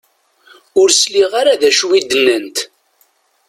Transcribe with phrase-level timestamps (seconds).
[0.81, 2.57] Ur sliɣ ara d acu i d-nnant